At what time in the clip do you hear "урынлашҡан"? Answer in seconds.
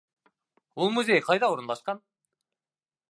1.57-2.01